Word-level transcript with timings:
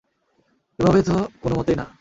এভাবে 0.79 0.99
তো 1.03 1.15
কোন 1.41 1.51
মতেই 1.53 1.75
না। 1.75 1.85